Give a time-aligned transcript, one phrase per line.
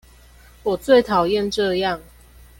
[0.63, 1.99] 我最討厭這樣